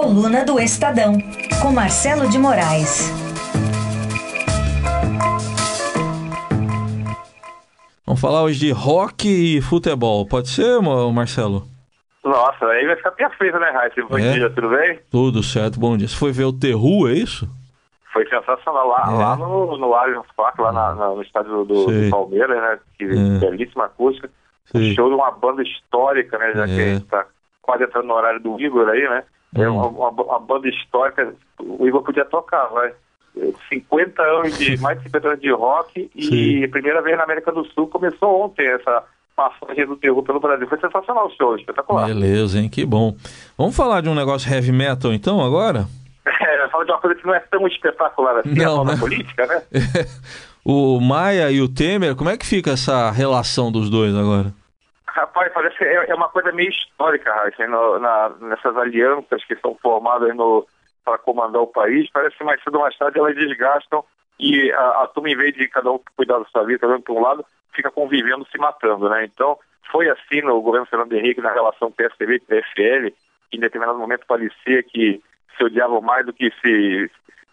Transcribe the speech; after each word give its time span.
Coluna 0.00 0.46
do 0.46 0.58
Estadão, 0.58 1.12
com 1.60 1.72
Marcelo 1.72 2.26
de 2.26 2.38
Moraes. 2.38 3.12
Vamos 8.06 8.18
falar 8.18 8.42
hoje 8.44 8.60
de 8.60 8.72
rock 8.72 9.28
e 9.28 9.60
futebol. 9.60 10.26
Pode 10.26 10.48
ser, 10.48 10.80
Marcelo? 11.12 11.64
Nossa, 12.24 12.64
aí 12.64 12.86
vai 12.86 12.96
ficar 12.96 13.10
perfeito, 13.10 13.58
né, 13.58 13.70
Raíssa? 13.72 14.02
Bom 14.08 14.16
é? 14.16 14.32
dia, 14.32 14.48
tudo 14.48 14.70
bem? 14.70 15.00
Tudo 15.10 15.42
certo, 15.42 15.78
bom 15.78 15.94
dia. 15.98 16.08
Você 16.08 16.16
foi 16.16 16.32
ver 16.32 16.44
o 16.44 16.52
Terru, 16.58 17.06
é 17.06 17.12
isso? 17.12 17.46
Foi 18.10 18.26
sensacional 18.26 18.88
lá, 18.88 19.04
é. 19.06 19.10
lá 19.12 19.36
no, 19.36 19.76
no 19.76 19.94
Allianz 19.94 20.26
Parque, 20.34 20.62
lá 20.62 20.72
na, 20.72 20.94
na, 20.94 21.08
no 21.08 21.20
estádio 21.20 21.66
do, 21.66 21.86
do, 21.86 22.10
Palmeiras, 22.10 22.56
né? 22.56 22.78
Que 22.96 23.04
é. 23.04 23.38
belíssima 23.38 23.84
acústica. 23.84 24.30
Um 24.74 24.94
show 24.94 25.10
de 25.10 25.14
uma 25.14 25.30
banda 25.30 25.62
histórica, 25.62 26.38
né? 26.38 26.52
Já 26.54 26.64
que 26.64 26.72
a 26.72 26.94
gente 26.94 27.04
tá 27.04 27.26
quase 27.60 27.84
entrando 27.84 28.06
no 28.06 28.14
horário 28.14 28.40
do 28.40 28.58
Igor 28.58 28.88
aí, 28.88 29.06
né? 29.06 29.24
É 29.54 29.68
uma, 29.68 29.86
uma, 29.86 30.10
uma, 30.10 30.38
banda 30.38 30.68
histórica. 30.68 31.34
O 31.58 31.86
Igor 31.86 32.02
podia 32.02 32.24
tocar, 32.24 32.66
vai. 32.66 32.92
50 33.68 34.22
anos 34.22 34.58
de, 34.58 34.80
mais 34.80 34.98
de 34.98 35.04
50 35.04 35.28
anos 35.28 35.40
de 35.40 35.52
rock 35.52 36.10
e 36.14 36.66
primeira 36.68 37.00
vez 37.00 37.16
na 37.16 37.24
América 37.24 37.52
do 37.52 37.64
Sul 37.66 37.86
começou 37.86 38.44
ontem 38.44 38.66
essa 38.66 39.04
passagem 39.36 39.86
do 39.86 39.96
terror 39.96 40.22
pelo 40.22 40.40
Brasil. 40.40 40.66
Foi 40.68 40.78
sensacional 40.78 41.26
o 41.26 41.30
show, 41.30 41.56
espetacular. 41.56 42.06
Beleza, 42.06 42.58
hein? 42.58 42.68
Que 42.68 42.84
bom. 42.84 43.16
Vamos 43.56 43.76
falar 43.76 44.02
de 44.02 44.08
um 44.08 44.14
negócio 44.14 44.52
heavy 44.52 44.72
metal 44.72 45.12
então 45.12 45.40
agora? 45.40 45.86
É, 46.42 46.68
fala 46.68 46.84
de 46.84 46.90
uma 46.90 47.00
coisa 47.00 47.20
que 47.20 47.26
não 47.26 47.34
é 47.34 47.40
tão 47.40 47.66
espetacular 47.66 48.38
assim, 48.38 48.54
não, 48.54 48.82
a 48.82 48.84
né? 48.84 48.96
política, 48.98 49.46
né? 49.46 49.62
o 50.64 51.00
Maia 51.00 51.50
e 51.50 51.60
o 51.60 51.68
Temer, 51.68 52.16
como 52.16 52.30
é 52.30 52.36
que 52.36 52.46
fica 52.46 52.70
essa 52.72 53.10
relação 53.10 53.70
dos 53.70 53.90
dois 53.90 54.14
agora? 54.14 54.52
Rapaz, 55.20 55.52
parece 55.52 55.84
é, 55.84 56.10
é 56.10 56.14
uma 56.14 56.30
coisa 56.30 56.50
meio 56.50 56.70
histórica, 56.70 57.30
assim, 57.42 57.66
no, 57.66 57.98
na, 57.98 58.30
nessas 58.40 58.74
alianças 58.74 59.44
que 59.44 59.54
são 59.56 59.74
formadas 59.74 60.34
para 61.04 61.18
comandar 61.18 61.60
o 61.60 61.66
país, 61.66 62.08
parece 62.10 62.38
que 62.38 62.44
mais 62.44 62.62
cedo 62.62 62.76
ou 62.76 62.80
mais 62.80 62.96
tarde 62.96 63.18
elas 63.18 63.34
desgastam 63.34 64.02
e 64.38 64.72
a, 64.72 65.02
a 65.02 65.06
turma, 65.08 65.28
em 65.28 65.36
vez 65.36 65.54
de 65.54 65.68
cada 65.68 65.92
um 65.92 66.00
cuidar 66.16 66.38
da 66.38 66.46
sua 66.46 66.64
vida, 66.64 66.78
cada 66.78 66.96
um 66.96 67.02
para 67.02 67.12
um 67.12 67.20
lado, 67.20 67.44
fica 67.74 67.90
convivendo, 67.90 68.46
se 68.50 68.56
matando, 68.56 69.10
né? 69.10 69.26
Então, 69.26 69.58
foi 69.92 70.08
assim 70.08 70.40
no 70.40 70.62
governo 70.62 70.86
Fernando 70.86 71.12
Henrique, 71.12 71.42
na 71.42 71.52
relação 71.52 71.92
PSDB 71.92 72.36
e 72.36 72.40
PFL, 72.40 73.14
que 73.50 73.58
em 73.58 73.60
determinado 73.60 73.98
momento 73.98 74.24
parecia 74.26 74.82
que 74.82 75.22
se 75.54 75.64
odiavam 75.64 76.00
mais 76.00 76.24
do 76.24 76.32
que 76.32 76.50
se 76.62 77.10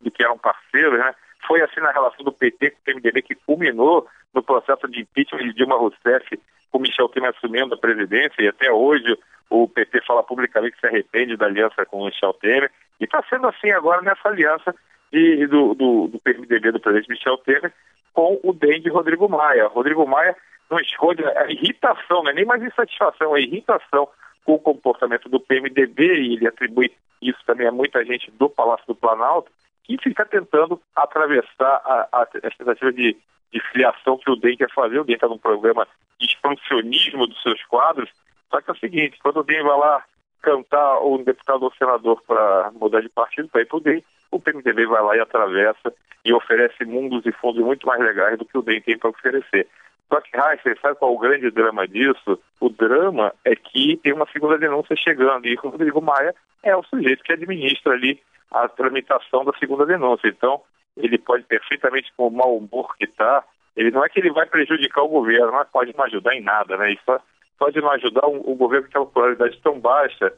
do 0.00 0.12
que 0.12 0.22
eram 0.22 0.38
parceiros, 0.38 0.96
né? 0.96 1.12
Foi 1.44 1.60
assim 1.62 1.80
na 1.80 1.90
relação 1.90 2.24
do 2.24 2.30
PT 2.32 2.70
com 2.70 2.76
o 2.76 2.84
PMDB 2.84 3.22
que 3.22 3.34
culminou 3.34 4.06
no 4.32 4.44
processo 4.44 4.86
de 4.86 5.00
impeachment 5.00 5.42
de 5.42 5.54
Dilma 5.54 5.76
Rousseff 5.76 6.38
com 6.70 6.78
Michel 6.78 7.08
Temer 7.08 7.30
assumindo 7.30 7.74
a 7.74 7.78
presidência 7.78 8.42
e 8.42 8.48
até 8.48 8.70
hoje 8.70 9.16
o 9.50 9.66
PT 9.68 10.02
fala 10.06 10.22
publicamente 10.22 10.74
que 10.74 10.80
se 10.80 10.86
arrepende 10.86 11.36
da 11.36 11.46
aliança 11.46 11.84
com 11.86 12.02
o 12.02 12.06
Michel 12.06 12.34
Temer. 12.34 12.70
E 13.00 13.04
está 13.04 13.22
sendo 13.28 13.46
assim 13.46 13.70
agora 13.70 14.02
nessa 14.02 14.28
aliança 14.28 14.74
de, 15.12 15.46
do, 15.46 15.74
do, 15.74 16.08
do 16.08 16.20
PMDB 16.20 16.72
do 16.72 16.80
presidente 16.80 17.10
Michel 17.10 17.38
Temer 17.38 17.72
com 18.12 18.38
o 18.42 18.52
DEM 18.52 18.80
de 18.80 18.90
Rodrigo 18.90 19.28
Maia. 19.28 19.68
Rodrigo 19.68 20.06
Maia 20.06 20.36
não 20.70 20.78
esconde 20.80 21.24
a 21.24 21.50
irritação, 21.50 22.22
não 22.22 22.30
é 22.30 22.34
nem 22.34 22.44
mais 22.44 22.62
insatisfação, 22.62 23.36
é 23.36 23.40
irritação 23.40 24.08
com 24.44 24.54
o 24.54 24.58
comportamento 24.58 25.28
do 25.28 25.40
PMDB 25.40 26.04
e 26.04 26.34
ele 26.34 26.46
atribui 26.46 26.92
isso 27.22 27.38
também 27.46 27.66
a 27.66 27.72
muita 27.72 28.04
gente 28.04 28.30
do 28.32 28.48
Palácio 28.48 28.86
do 28.86 28.94
Planalto 28.94 29.50
que 29.96 29.96
fica 30.10 30.26
tentando 30.26 30.80
atravessar 30.94 31.80
a, 31.84 32.08
a, 32.12 32.22
a 32.22 32.26
tentativa 32.26 32.92
de, 32.92 33.16
de 33.52 33.60
filiação 33.72 34.18
que 34.18 34.30
o 34.30 34.36
DEM 34.36 34.56
quer 34.56 34.70
fazer. 34.72 35.00
O 35.00 35.04
DEM 35.04 35.14
está 35.14 35.26
num 35.26 35.38
programa 35.38 35.86
de 36.20 36.26
expansionismo 36.26 37.26
dos 37.26 37.40
seus 37.42 37.62
quadros, 37.64 38.10
só 38.50 38.60
que 38.60 38.70
é 38.70 38.74
o 38.74 38.78
seguinte, 38.78 39.18
quando 39.22 39.38
o 39.38 39.44
DEM 39.44 39.62
vai 39.62 39.78
lá 39.78 40.04
cantar 40.42 41.00
um 41.00 41.22
deputado 41.22 41.62
ou 41.62 41.72
senador 41.72 42.22
para 42.26 42.70
mudar 42.72 43.00
de 43.00 43.08
partido, 43.08 43.48
para 43.48 43.62
ir 43.62 43.66
para 43.66 43.76
o 43.76 43.80
DEM, 43.80 44.04
o 44.30 44.38
PMDB 44.38 44.86
vai 44.86 45.02
lá 45.02 45.16
e 45.16 45.20
atravessa 45.20 45.92
e 46.24 46.32
oferece 46.32 46.84
mundos 46.84 47.24
e 47.24 47.32
fundos 47.32 47.64
muito 47.64 47.86
mais 47.86 48.00
legais 48.00 48.38
do 48.38 48.44
que 48.44 48.58
o 48.58 48.62
DEM 48.62 48.80
tem 48.82 48.98
para 48.98 49.10
oferecer. 49.10 49.66
Só 50.08 50.20
que, 50.20 50.30
você 50.62 50.74
sabe 50.80 50.96
qual 50.96 51.12
é 51.12 51.14
o 51.14 51.18
grande 51.18 51.50
drama 51.50 51.86
disso? 51.86 52.38
O 52.60 52.70
drama 52.70 53.34
é 53.44 53.54
que 53.54 53.98
tem 53.98 54.12
uma 54.12 54.26
segunda 54.32 54.56
denúncia 54.56 54.96
chegando 54.96 55.46
e 55.46 55.54
o 55.54 55.68
Rodrigo 55.68 56.00
Maia 56.00 56.34
é 56.62 56.74
o 56.74 56.82
sujeito 56.84 57.22
que 57.22 57.32
administra 57.32 57.92
ali 57.92 58.20
a 58.50 58.66
tramitação 58.68 59.44
da 59.44 59.52
segunda 59.58 59.84
denúncia. 59.84 60.28
Então, 60.28 60.62
ele 60.96 61.18
pode 61.18 61.44
perfeitamente, 61.44 62.10
com 62.16 62.28
o 62.28 62.30
mau 62.30 62.56
humor 62.56 62.96
que 62.96 63.04
está, 63.04 63.44
ele 63.76 63.90
não 63.90 64.04
é 64.04 64.08
que 64.08 64.18
ele 64.18 64.32
vai 64.32 64.46
prejudicar 64.46 65.02
o 65.02 65.08
governo, 65.08 65.52
mas 65.52 65.68
pode 65.68 65.94
não 65.96 66.04
ajudar 66.06 66.34
em 66.34 66.42
nada, 66.42 66.76
né? 66.76 66.92
Isso 66.92 67.20
pode 67.58 67.80
não 67.80 67.90
ajudar 67.90 68.26
o, 68.26 68.50
o 68.50 68.54
governo 68.54 68.86
que 68.86 68.92
tem 68.92 69.00
uma 69.00 69.10
pluralidade 69.10 69.60
tão 69.62 69.78
baixa 69.78 70.32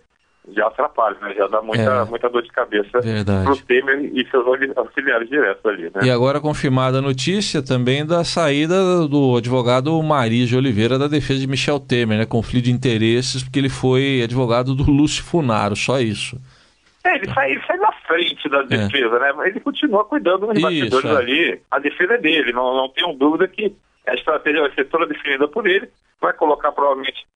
já 0.48 0.66
atrapalha, 0.66 1.16
né? 1.20 1.34
Já 1.36 1.46
dá 1.46 1.60
muita, 1.62 1.82
é, 1.82 2.04
muita 2.04 2.28
dor 2.28 2.42
de 2.42 2.48
cabeça 2.50 3.00
para 3.00 3.52
o 3.52 3.56
Temer 3.56 4.10
e 4.12 4.26
seus 4.30 4.44
auxiliares 4.76 5.28
diretos 5.28 5.64
ali, 5.64 5.84
né? 5.84 6.00
E 6.02 6.10
agora 6.10 6.40
confirmada 6.40 6.98
a 6.98 7.02
notícia 7.02 7.62
também 7.62 8.06
da 8.06 8.24
saída 8.24 9.06
do 9.06 9.36
advogado 9.36 10.02
Maris 10.02 10.48
de 10.48 10.56
Oliveira 10.56 10.98
da 10.98 11.08
defesa 11.08 11.40
de 11.40 11.46
Michel 11.46 11.78
Temer, 11.78 12.18
né? 12.18 12.26
Conflito 12.26 12.64
de 12.64 12.72
interesses, 12.72 13.42
porque 13.42 13.58
ele 13.58 13.68
foi 13.68 14.22
advogado 14.22 14.74
do 14.74 14.90
Lúcio 14.90 15.22
Funaro, 15.22 15.76
só 15.76 16.00
isso. 16.00 16.40
É, 17.04 17.16
ele 17.16 17.32
sai, 17.32 17.52
ele 17.52 17.62
sai 17.66 17.76
na 17.78 17.92
frente 17.92 18.48
da 18.48 18.60
é. 18.60 18.64
defesa, 18.64 19.16
é. 19.16 19.20
né? 19.20 19.32
Mas 19.36 19.48
ele 19.48 19.60
continua 19.60 20.04
cuidando 20.04 20.46
dos 20.46 20.60
bastidores 20.60 21.10
é. 21.10 21.16
ali. 21.16 21.60
A 21.70 21.78
defesa 21.78 22.14
é 22.14 22.18
dele, 22.18 22.52
não, 22.52 22.74
não 22.76 22.88
tenho 22.88 23.12
dúvida 23.14 23.46
que 23.46 23.74
a 24.06 24.14
estratégia 24.14 24.62
vai 24.62 24.72
ser 24.72 24.84
toda 24.86 25.06
definida 25.06 25.46
por 25.48 25.66
ele. 25.66 25.88
Vai 26.20 26.32
colocar 26.34 26.72
provavelmente 26.72 27.26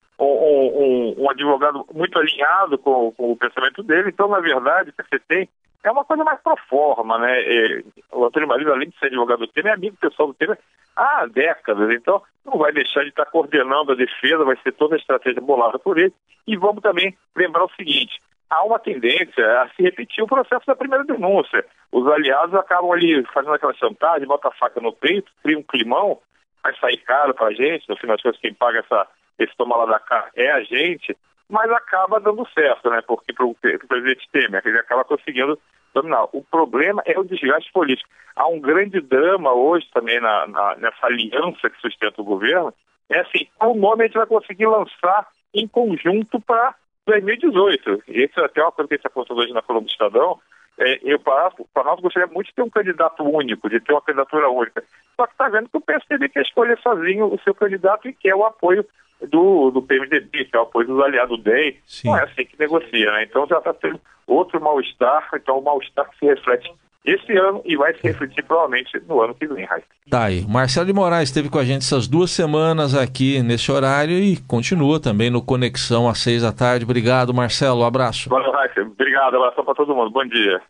um, 0.84 1.22
um, 1.24 1.30
advogado 1.30 1.86
muito 1.92 2.18
alinhado 2.18 2.78
com, 2.78 3.12
com, 3.12 3.32
o 3.32 3.36
pensamento 3.36 3.82
dele. 3.82 4.10
Então, 4.10 4.28
na 4.28 4.40
verdade, 4.40 4.90
o 4.90 4.92
que 4.92 5.08
você 5.08 5.18
tem 5.18 5.48
é 5.82 5.90
uma 5.90 6.04
coisa 6.04 6.24
mais 6.24 6.40
pro 6.40 6.56
forma, 6.68 7.18
né? 7.18 7.40
E, 7.42 7.84
o 8.12 8.24
Antônio 8.24 8.48
Marido, 8.48 8.72
além 8.72 8.88
de 8.88 8.98
ser 8.98 9.06
advogado 9.06 9.40
do 9.40 9.48
Temer, 9.48 9.72
é 9.72 9.74
amigo 9.74 9.96
pessoal 9.96 10.28
do 10.28 10.34
Temer 10.34 10.58
há 10.96 11.26
décadas. 11.26 11.90
Então, 11.90 12.22
não 12.44 12.58
vai 12.58 12.72
deixar 12.72 13.02
de 13.02 13.08
estar 13.08 13.26
coordenando 13.26 13.92
a 13.92 13.96
defesa, 13.96 14.44
vai 14.44 14.56
ser 14.62 14.72
toda 14.72 14.94
a 14.94 14.98
estratégia 14.98 15.40
bolada 15.40 15.78
por 15.78 15.98
ele. 15.98 16.12
E 16.46 16.56
vamos 16.56 16.82
também 16.82 17.16
lembrar 17.34 17.64
o 17.64 17.74
seguinte, 17.76 18.20
há 18.48 18.64
uma 18.64 18.78
tendência 18.78 19.62
a 19.62 19.68
se 19.70 19.82
repetir 19.82 20.22
o 20.22 20.28
processo 20.28 20.66
da 20.66 20.76
primeira 20.76 21.04
denúncia. 21.04 21.64
Os 21.90 22.06
aliados 22.06 22.54
acabam 22.54 22.92
ali 22.92 23.24
fazendo 23.32 23.54
aquela 23.54 23.74
chantagem, 23.74 24.26
bota 24.26 24.48
a 24.48 24.52
faca 24.52 24.80
no 24.80 24.92
peito, 24.92 25.30
cria 25.42 25.58
um 25.58 25.62
climão, 25.62 26.18
vai 26.62 26.74
sair 26.76 26.96
caro 26.98 27.34
para 27.34 27.48
a 27.48 27.52
gente, 27.52 27.88
no 27.88 27.96
final 27.96 28.16
das 28.16 28.22
contas 28.22 28.40
quem 28.40 28.54
paga 28.54 28.78
essa, 28.80 29.06
esse 29.38 29.56
toma 29.56 29.76
lá 29.76 29.86
da 29.86 29.98
cá 29.98 30.28
é 30.34 30.50
a 30.50 30.62
gente, 30.62 31.16
mas 31.48 31.70
acaba 31.70 32.20
dando 32.20 32.46
certo, 32.52 32.90
né? 32.90 33.02
Porque 33.06 33.32
para 33.32 33.44
o 33.46 33.54
presidente 33.54 34.28
Temer, 34.32 34.62
ele 34.64 34.78
acaba 34.78 35.04
conseguindo 35.04 35.58
dominar. 35.92 36.24
O 36.32 36.42
problema 36.42 37.02
é 37.06 37.18
o 37.18 37.24
desgaste 37.24 37.70
político. 37.72 38.08
Há 38.34 38.48
um 38.48 38.60
grande 38.60 39.00
drama 39.00 39.52
hoje 39.52 39.88
também 39.92 40.20
na, 40.20 40.46
na, 40.46 40.76
nessa 40.76 41.06
aliança 41.06 41.70
que 41.70 41.80
sustenta 41.80 42.20
o 42.20 42.24
governo. 42.24 42.74
É 43.08 43.20
assim, 43.20 43.46
qual 43.56 43.74
nome 43.74 44.04
a 44.04 44.06
gente 44.06 44.16
vai 44.16 44.26
conseguir 44.26 44.66
lançar 44.66 45.28
em 45.54 45.68
conjunto 45.68 46.40
para 46.40 46.74
2018. 47.06 48.02
Esse 48.08 48.40
é 48.40 48.44
até 48.44 48.62
uma 48.62 48.72
coisa 48.72 48.88
que 48.88 48.94
a 48.94 48.96
gente 48.96 49.06
apontou 49.06 49.36
hoje 49.36 49.52
na 49.52 49.62
coluna 49.62 49.86
do 49.86 49.90
Estadão. 49.90 50.40
É, 50.76 50.98
eu, 51.04 51.20
para 51.20 51.84
nós, 51.84 52.00
gostaria 52.00 52.26
muito 52.26 52.48
de 52.48 52.54
ter 52.54 52.62
um 52.62 52.70
candidato 52.70 53.22
único, 53.22 53.70
de 53.70 53.78
ter 53.78 53.92
uma 53.92 54.02
candidatura 54.02 54.48
única. 54.50 54.82
Só 55.14 55.26
que 55.26 55.32
está 55.32 55.48
vendo 55.48 55.68
que 55.68 55.76
o 55.76 55.80
PSDB 55.80 56.28
quer 56.30 56.42
escolher 56.42 56.78
sozinho 56.78 57.26
o 57.26 57.38
seu 57.44 57.54
candidato 57.54 58.08
e 58.08 58.12
quer 58.12 58.34
o 58.34 58.44
apoio 58.44 58.84
do, 59.22 59.70
do 59.70 59.82
PMDB, 59.82 60.44
que 60.44 60.56
é 60.56 60.58
o 60.58 60.62
apoio 60.62 60.86
dos 60.86 61.00
aliados 61.00 61.36
do 61.36 61.42
DEM. 61.42 61.76
Sim. 61.86 62.08
Não 62.08 62.18
é 62.18 62.24
assim 62.24 62.44
que 62.44 62.58
negocia, 62.58 63.12
né? 63.12 63.24
Então 63.24 63.46
já 63.46 63.58
está 63.58 63.72
tendo 63.74 64.00
outro 64.26 64.60
mal-estar, 64.60 65.28
então 65.34 65.58
o 65.58 65.64
mal-estar 65.64 66.08
se 66.18 66.26
reflete 66.26 66.72
esse 67.04 67.36
ano 67.36 67.60
e 67.66 67.76
vai 67.76 67.94
se 67.94 68.02
refletir 68.02 68.42
provavelmente 68.44 68.98
no 69.06 69.20
ano 69.20 69.34
que 69.34 69.46
vem, 69.46 69.66
Raíssa. 69.66 69.86
Tá 70.08 70.24
aí. 70.24 70.42
Marcelo 70.48 70.86
de 70.86 70.92
Moraes 70.92 71.28
esteve 71.28 71.50
com 71.50 71.58
a 71.58 71.64
gente 71.64 71.82
essas 71.82 72.08
duas 72.08 72.30
semanas 72.30 72.94
aqui 72.94 73.42
nesse 73.42 73.70
horário 73.70 74.18
e 74.18 74.38
continua 74.48 74.98
também 74.98 75.28
no 75.28 75.42
Conexão 75.42 76.08
às 76.08 76.18
seis 76.18 76.42
da 76.42 76.50
tarde. 76.50 76.84
Obrigado, 76.84 77.34
Marcelo. 77.34 77.82
Um 77.82 77.86
abraço. 77.86 78.30
Valeu, 78.30 78.50
Raíssa. 78.52 78.80
Obrigado. 78.80 79.36
Abraço 79.36 79.62
para 79.62 79.74
todo 79.74 79.94
mundo. 79.94 80.10
Bom 80.10 80.24
dia. 80.24 80.62